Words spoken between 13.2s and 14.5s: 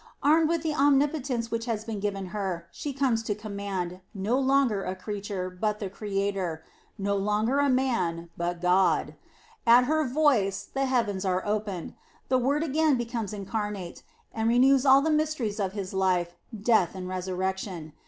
incarnate, and